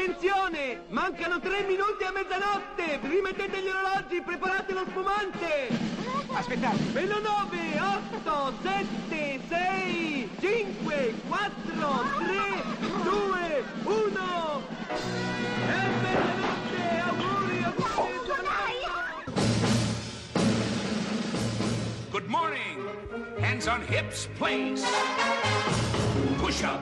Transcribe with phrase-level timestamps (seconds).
[0.00, 0.84] Attenzione!
[0.88, 3.00] Mancano tre minuti a mezzanotte!
[3.02, 5.68] Rimettete gli orologi, preparate lo spumante!
[6.32, 6.78] Aspettate.
[6.94, 7.78] Meno 9,
[8.24, 11.50] 8, 7, 6, 5, 4,
[12.24, 14.62] 3, 2, 1!
[15.68, 17.02] E mezzanotte!
[17.04, 18.18] Auguri, auguri!
[22.10, 22.88] Good morning.
[23.38, 24.82] Hands on hips, please.
[26.38, 26.80] Push up,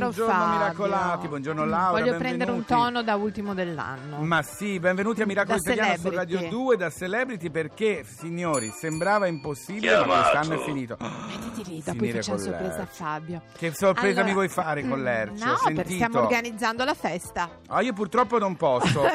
[0.00, 0.58] Buongiorno, caro buongiorno Fabio.
[0.58, 1.90] miracolati, buongiorno Laura.
[2.00, 2.66] Voglio prendere un benvenuti.
[2.72, 4.18] tono da ultimo dell'anno.
[4.18, 6.34] Ma sì, benvenuti a Miracolo Da Italiano su celebrity.
[6.34, 10.96] Radio 2 da Celebrity perché, signori, sembrava impossibile, ma quest'anno è finito.
[11.00, 12.86] Mettiti lì, dopo Finire facciamo con sorpresa a.
[12.86, 13.42] Fabio.
[13.56, 15.44] Che sorpresa Allora- mi vuoi fare con l'Erce?
[15.44, 15.94] No, Ho perché sentito.
[15.94, 17.48] stiamo organizzando la festa.
[17.68, 19.02] Ah, io purtroppo non posso.
[19.02, 19.08] no,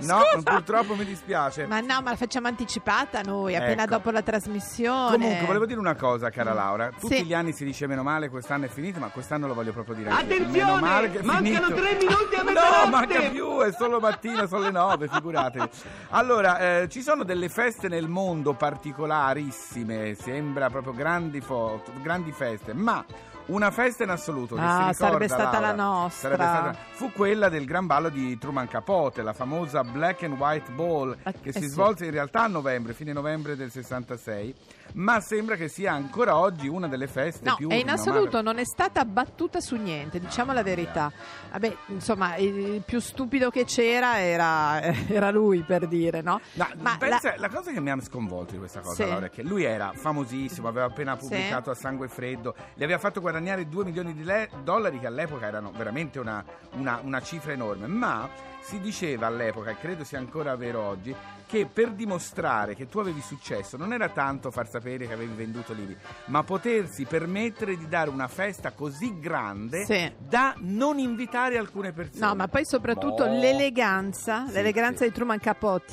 [0.00, 0.42] No, scusa.
[0.42, 1.66] purtroppo mi dispiace.
[1.66, 3.90] Ma no, ma la facciamo anticipata noi, appena Ecco.
[3.92, 5.16] dopo la trasmissione.
[5.16, 6.90] Comunque, volevo dire una cosa, cara Laura.
[6.98, 7.24] Tutti Sì.
[7.24, 10.10] gli anni si dice meno male, quest'anno è finito, ma quest'anno lo voglio proprio dire.
[10.18, 10.80] Attenzione!
[10.80, 12.90] Male Mancano tre minuti a No, mezzanotte!
[12.90, 15.68] manca più, è solo mattina, sono le nove, figuratevi.
[16.10, 22.72] Allora, eh, ci sono delle feste nel mondo particolarissime, sembra proprio grandi, fo- grandi feste,
[22.74, 23.04] ma
[23.46, 26.34] una festa in assoluto che Ah, si ricorda, sarebbe stata Laura, la nostra.
[26.34, 31.16] stata- fu quella del gran ballo di Truman Capote, la famosa Black and White Ball,
[31.22, 31.68] Ah, che eh si sì.
[31.68, 34.54] svolse in realtà a novembre, fine novembre del 66,
[34.94, 38.58] ma sembra che sia ancora oggi una delle feste No, più e in assoluto non
[38.58, 41.10] è stata battuta su niente, diciamo la verità.
[41.52, 46.40] Vabbè, insomma, il più stupido che c'era era, era lui, per dire, no?
[46.54, 47.48] No, Ma pensa- la- la...
[47.48, 49.08] cosa che mi ha sconvolto di questa cosa Sì.
[49.08, 51.26] Laura, è che lui era famosissimo, aveva appena Sì.
[51.28, 55.46] pubblicato a sangue freddo, gli aveva fatto guadagnare 2 milioni di le- dollari che all'epoca
[55.46, 58.28] erano veramente una, una- una cifra enorme, ma
[58.68, 61.14] si diceva all'epoca, e credo sia ancora vero oggi,
[61.46, 65.72] che per dimostrare che tu avevi successo non era tanto far sapere che avevi venduto
[65.72, 65.96] libri,
[66.26, 70.12] ma potersi permettere di dare una festa così grande Sì.
[70.18, 72.26] da non invitare alcune persone.
[72.26, 73.32] No, ma poi soprattutto Boh.
[73.32, 75.08] l'eleganza, Sì, l'eleganza sì.
[75.08, 75.86] di Truman Capote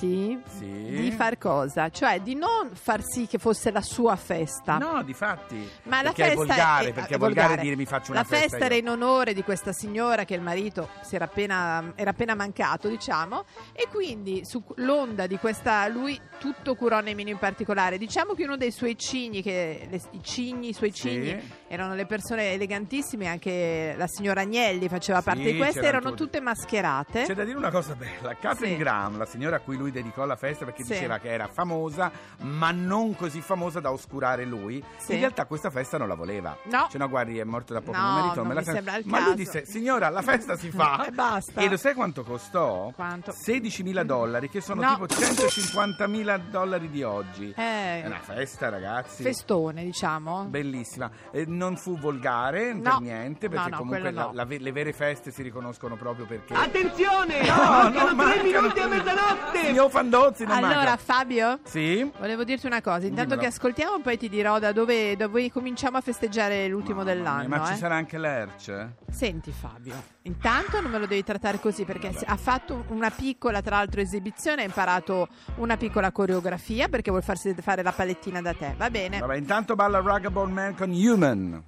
[0.57, 0.65] Sì.
[0.65, 1.89] di far cosa?
[1.89, 4.77] Cioè di non far sì che fosse la sua festa.
[4.77, 5.69] No, difatti.
[5.83, 7.61] Ma la festa è volgare, è- perché è volgare, volgare.
[7.61, 10.89] dire mi faccio una La festa era in onore di questa signora che il marito
[11.09, 17.29] era appena, era appena mancato, diciamo, e quindi sull'onda di questa lui tutto curò Nemino
[17.29, 17.97] in particolare.
[17.97, 21.09] Diciamo che uno dei suoi cigni, che le- i cigni, i suoi Sì.
[21.09, 26.09] cigni erano le persone elegantissime, anche la signora Agnelli faceva Sì, parte di queste, erano
[26.09, 26.23] tutte.
[26.23, 27.23] tutte mascherate.
[27.23, 28.77] C'è da dire una cosa bella, Catherine Sì.
[28.81, 32.11] Graham, la signora a cui lui dedicò la festa perché diceva che era famosa,
[32.41, 36.57] ma non così famosa da oscurare lui, in realtà questa festa non la voleva.
[36.65, 36.87] No.
[36.89, 39.25] Cioè no, guardi, è morto da poco, No, non ritorno, non mi il Ma lui
[39.29, 39.33] caso.
[39.35, 41.05] disse, signora, la festa si fa.
[41.05, 41.61] E basta.
[41.61, 42.23] E lo sai quanto
[42.55, 42.91] costò?
[42.95, 43.31] Quanto?
[43.31, 44.93] 16.000 dollari, che sono No.
[44.93, 47.53] tipo 150.000 dollari di oggi.
[47.55, 49.23] Eh, È una festa, ragazzi.
[49.23, 50.45] festone, diciamo.
[50.45, 52.81] Bellissima, Eh, non fu volgare No.
[52.81, 54.31] per niente perché No, no, comunque quello la- no.
[54.33, 57.39] la ve- le vere feste si riconoscono proprio perché Attenzione!
[57.45, 58.43] No, mancano non tre mancano.
[58.61, 59.65] minuti a mezzanotte!
[59.65, 60.97] Signor Fandozzi non Allora, manca.
[60.97, 62.09] Fabio, Sì?
[62.19, 63.05] volevo dirti una cosa.
[63.05, 63.41] Intanto Dimmelo.
[63.41, 67.15] che ascoltiamo, poi ti dirò da dove, da dove cominciamo a festeggiare l'ultimo Mamma mia,
[67.15, 67.47] dell'anno.
[67.47, 67.75] Ma ci eh.
[67.77, 68.95] sarà anche l'Erce?
[69.11, 73.61] Senti, Fabio, intanto non me lo devi trattare così perché si- ha fatto una piccola,
[73.61, 74.61] tra l'altro, esibizione.
[74.61, 78.75] Ha imparato una piccola coreografia perché vuol farsi fare la palettina da te.
[78.77, 79.19] Va bene.
[79.19, 81.63] Vabbè, intanto balla Ragabone Man con Human.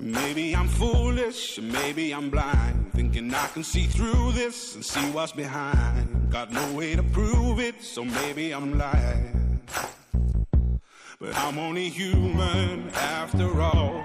[0.00, 5.32] Maybe I'm foolish, maybe I'm blind, thinking I can see through this and see what's
[5.32, 6.30] behind.
[6.30, 9.60] Got no way to prove it, so maybe I'm lying.
[11.18, 14.02] But I'm only human after all.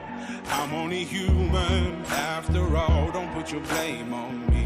[0.47, 3.09] I'm only human after all.
[3.13, 4.65] Don't put your blame on me.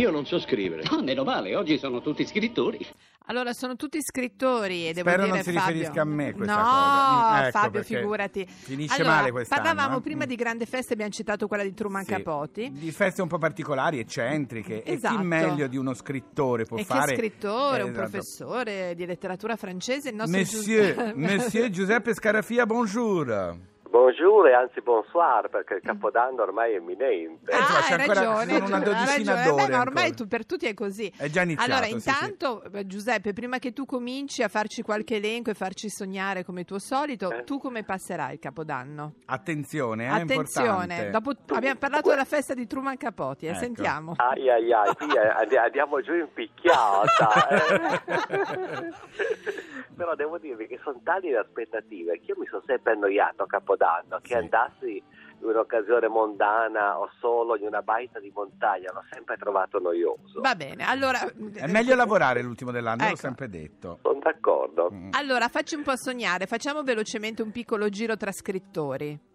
[0.00, 0.82] Io non so scrivere.
[0.90, 2.78] Ah, meno male, oggi sono tutti scrittori.
[3.26, 6.54] Allora, sono tutti scrittori e devo Spero dire non si Fabio- riferisca a me questa
[6.56, 7.30] no, cosa.
[7.30, 8.46] Mm, ecco, Fabio, figurati.
[8.46, 10.00] finisce allora, male quest'anno, Parlavamo eh.
[10.00, 12.70] prima di grande feste, abbiamo citato quella di Truman Sì, Capote.
[12.72, 14.82] Di feste un po' particolari, eccentriche.
[14.82, 15.16] E Esatto.
[15.18, 17.10] chi meglio di uno scrittore può E fare...
[17.12, 18.08] che scrittore, un Esatto.
[18.08, 23.58] professore di letteratura francese, il nostro Monsieur, Giuseppe- Monsieur Giuseppe Scarafia, bonjour.
[23.90, 27.50] Bonjour e anzi bonsoir perché il capodanno ormai è imminente.
[27.50, 29.42] Eh, Ah, c'è hai ancora- ragione, sono una hai dodicina ragione.
[29.42, 30.14] Eh, d'ore beh, ma ormai ancora.
[30.14, 31.12] tu, per tutti è così.
[31.16, 35.16] È già iniziato, Allora, sì, intanto, eh, Giuseppe, prima che tu cominci a farci qualche
[35.16, 37.42] elenco e farci sognare come tuo solito, Eh.
[37.42, 39.14] tu come passerai il Capodanno?
[39.26, 41.10] Attenzione, è Attenzione, importante.
[41.10, 43.58] dopo abbiamo parlato della festa di Truman Capote, eh, Ecco.
[43.58, 44.12] sentiamo.
[44.18, 47.48] Ai ai ai, qui eh, andiamo giù in picchiata.
[50.00, 50.04] eh.
[50.04, 53.46] Però devo dirvi che sono tali le aspettative che io mi sono sempre annoiato a
[53.46, 54.34] Capodanno che Sì.
[54.34, 55.02] andassi
[55.42, 60.40] in un'occasione mondana o solo in una baita di montagna l'ho sempre trovato noioso.
[60.40, 61.18] Va bene, allora...
[61.54, 63.16] È meglio lavorare l'ultimo dell'anno, l'ho Ecco.
[63.16, 63.98] sempre detto.
[64.02, 64.90] Sono d'accordo.
[64.92, 65.10] Mm.
[65.12, 69.28] Allora, facci un po' sognare, facciamo velocemente un piccolo giro tra scrittori.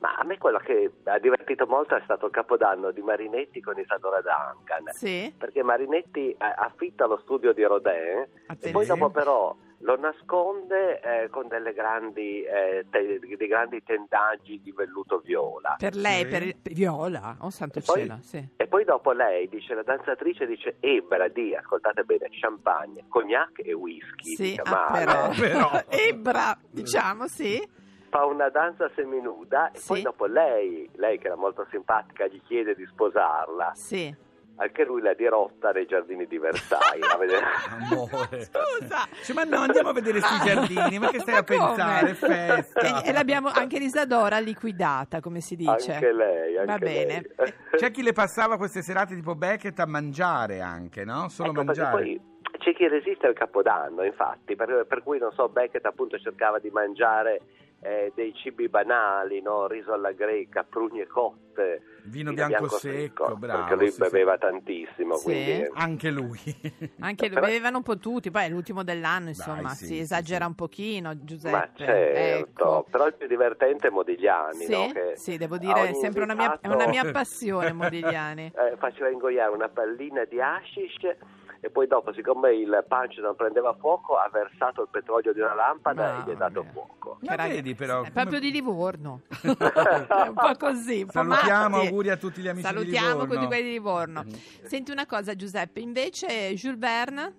[0.00, 3.78] Ma a me quello che ha divertito molto è stato il Capodanno di Marinetti con
[3.78, 4.84] Isadora Duncan.
[4.92, 5.32] Sì?
[5.36, 8.86] Perché Marinetti eh, affitta lo studio di Rodin e poi Attenzione.
[8.86, 9.54] dopo però
[9.84, 15.76] lo nasconde eh, con delle grandi, eh, te- dei grandi tendaggi di velluto viola.
[15.78, 16.28] Per lei, Sì.
[16.62, 18.48] per Viola, oh santo E poi- cielo, sì.
[18.56, 23.74] E poi dopo lei dice, la danzatrice dice Ebra di, ascoltate bene, champagne, cognac e
[23.74, 24.34] whisky.
[24.34, 25.26] Sì, Dice, ah, "Ma però.
[25.26, 25.70] no." Però.
[26.08, 27.62] Ebra, diciamo, sì.
[28.08, 29.86] Fa una danza seminuda e Sì.
[29.88, 33.72] poi dopo lei, lei che era molto simpatica, gli chiede di sposarla.
[33.74, 34.14] Sì.
[34.56, 37.04] Anche lui la dirotta nei giardini di Versailles.
[37.12, 38.42] a vedere- Amore.
[38.44, 39.08] Scusa.
[39.10, 41.66] Dice, ma no, andiamo a vedere sti giardini, ma che stai a Ma come?
[41.74, 42.14] pensare?
[42.14, 43.02] Festa.
[43.02, 45.92] E, e l'abbiamo anche Lisadora liquidata, come si dice.
[45.94, 47.22] Anche lei, anche Va bene.
[47.36, 47.54] lei.
[47.76, 51.28] C'è chi le passava queste serate tipo Beckett a mangiare anche, no?
[51.28, 52.20] Solo Ecco, mangiare.
[52.58, 56.70] c'è chi resiste al capodanno, infatti, per, per cui non so, Beckett appunto cercava di
[56.70, 57.40] mangiare
[57.84, 59.66] eh, dei cibi banali, no?
[59.66, 65.24] riso alla greca, prugne cotte, Vino bianco secco, bravo, perché lui sì, beveva tantissimo, Sì.
[65.24, 66.38] quindi Anche lui.
[67.00, 70.44] Anche Però- bevevano un po' tutti, poi è l'ultimo dell'anno, insomma, sì, si sì, esagera
[70.44, 70.48] sì.
[70.50, 71.56] un pochino, Giuseppe.
[71.56, 72.86] ma certo, Ecco.
[72.90, 74.86] però il più divertente è Modigliani, Sì, no?
[74.90, 78.46] Che sì, devo dire, è sempre una mia, una mia passione, Modigliani.
[78.56, 81.16] eh, faceva ingoiare una pallina di hashish
[81.64, 85.54] e poi dopo, siccome il punch non prendeva fuoco, ha versato il petrolio di una
[85.54, 86.72] lampada Mamma e gli ha dato mia.
[86.72, 87.16] fuoco.
[87.22, 89.22] Ma rag- vedi però, È proprio di Livorno.
[89.30, 89.48] è
[90.28, 91.06] un po' così.
[91.08, 91.86] Salutiamo, matti.
[91.86, 93.32] auguri a tutti gli amici di Salutiamo Livorno.
[93.34, 94.22] tutti quelli di Livorno.
[94.24, 94.32] Mhm.
[94.64, 97.34] Senti una cosa, Giuseppe, invece Jules Verne?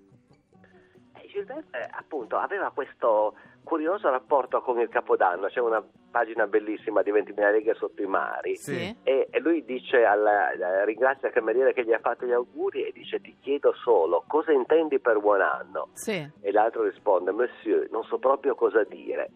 [1.13, 7.11] Eh, Gilbert appunto aveva questo curioso rapporto con il Capodanno, c'è una pagina bellissima di
[7.11, 8.55] 20.000 leghe sotto i mari.
[8.55, 8.95] Sì.
[9.03, 12.85] e, e lui dice alla, eh, ringrazia il cameriere che gli ha fatto gli auguri
[12.85, 15.89] e dice ti chiedo solo cosa intendi per buon anno?
[15.91, 16.25] Sì.
[16.39, 19.31] e l'altro risponde Monsieur non so proprio cosa dire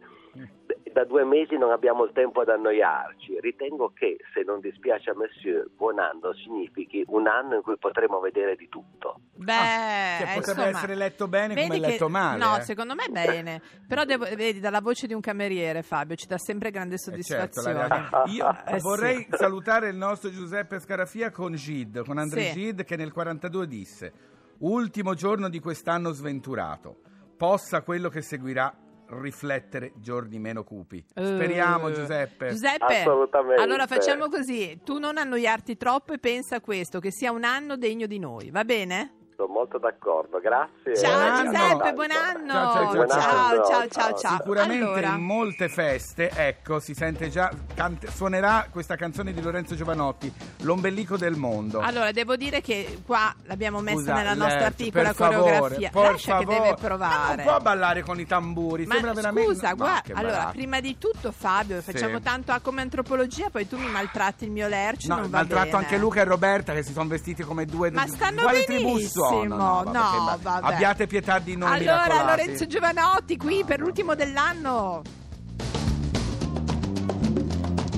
[0.94, 5.14] da due mesi non abbiamo il tempo ad annoiarci ritengo che se non dispiace a
[5.16, 10.24] Monsieur buon anno significhi un anno in cui potremo vedere di tutto Beh, Ah, che
[10.36, 12.44] potrebbe insomma, essere letto bene come è letto che- male.
[12.44, 12.62] No, eh.
[12.62, 13.62] secondo me bene.
[13.88, 17.62] Però devo- vedi, dalla voce di un cameriere, Fabio, ci dà sempre grande Eh, certo,
[17.62, 18.10] soddisfazione.
[18.36, 18.84] Io Eh, sì.
[18.84, 22.60] vorrei salutare il nostro Giuseppe Scarafia con Gid, con André Sì.
[22.60, 24.12] Gid che nel 42 disse
[24.60, 26.98] ultimo giorno di quest'anno sventurato,
[27.38, 28.74] possa quello che seguirà
[29.10, 31.04] riflettere giorni meno cupi.
[31.14, 32.50] Eh, Speriamo, Giuseppe.
[32.50, 33.62] Giuseppe, Assolutamente.
[33.62, 37.76] allora facciamo così: tu non annoiarti troppo e pensa a questo, che sia un anno
[37.76, 39.19] degno di noi, va bene?
[39.40, 40.98] Sono molto d'accordo, grazie.
[40.98, 41.50] Ciao Buon anno.
[41.50, 42.52] Giuseppe, buon anno!
[42.52, 43.64] Ciao, ciao, ciao, anno.
[43.64, 44.36] ciao, ciao, ciao.
[44.36, 49.76] Sicuramente Allora, in molte feste, ecco, si sente già, cante- suonerà questa canzone di Lorenzo
[49.76, 50.30] Giovanotti,
[50.64, 51.80] L'ombelico del mondo.
[51.80, 55.90] allora, devo dire che qua l'abbiamo messa Scusa, nella nostra Lerch, piccola favore, coreografia.
[55.90, 56.46] per Lascia favore.
[56.46, 57.36] che deve Ma provare.
[57.36, 59.54] non può ballare con i tamburi, Ma sembra veramente...
[59.54, 60.52] scusa, Ma guarda, allora, baracca.
[60.52, 62.24] prima di tutto Fabio, facciamo Sì.
[62.24, 65.66] tanto A come antropologia, poi tu mi maltratti il mio lercio, No, non va maltratto
[65.70, 65.78] bene.
[65.86, 69.28] anche Luca e Roberta che si sono vestiti come due Ma stanno benissimo.
[69.32, 70.74] No, vabbè, che ba- vabbè.
[70.74, 72.42] Abbiate pietà di noi Allora, miracolati.
[72.42, 75.02] Lorenzo Giovanotti qui per l'ultimo dell'anno.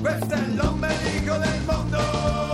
[0.00, 2.51] Questo è l'ombelico del mondo.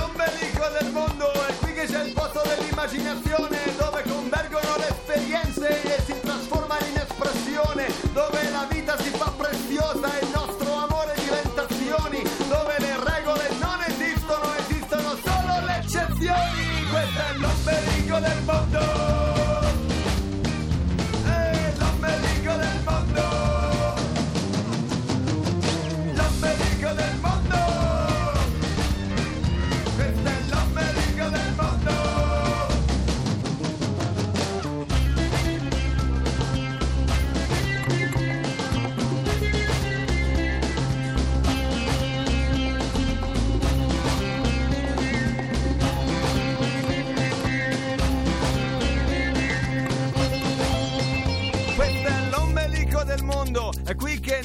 [0.00, 4.99] L'ombelico del mondo, è qui che c'è il posto dell'immaginazione, dove convergono le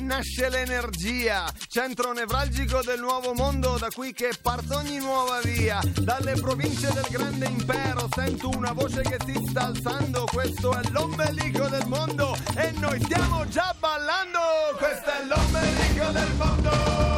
[0.01, 5.79] nasce l'energia, centro nevralgico del nuovo mondo, da qui che parte ogni nuova via.
[6.01, 11.67] Dalle province del grande impero sento una voce che si sta alzando, questo è l'ombelico
[11.67, 14.39] del mondo e noi stiamo già ballando.
[14.77, 17.14] Questo è l'ombelico del mondo.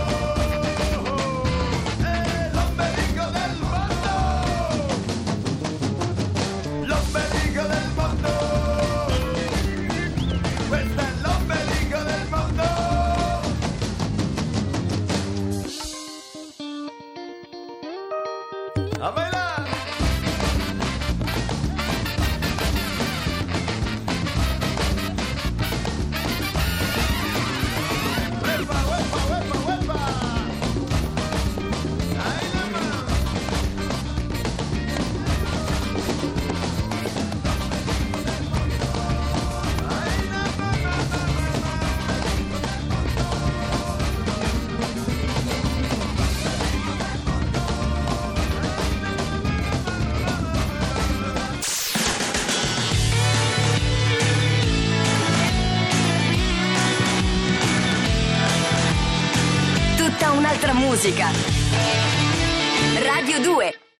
[60.97, 61.46] 时间。